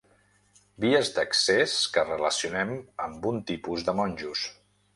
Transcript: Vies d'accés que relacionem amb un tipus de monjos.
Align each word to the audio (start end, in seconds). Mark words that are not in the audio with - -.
Vies 0.85 1.11
d'accés 1.17 1.75
que 1.97 2.05
relacionem 2.09 2.73
amb 3.07 3.31
un 3.35 3.39
tipus 3.53 3.87
de 3.91 3.99
monjos. 4.01 4.51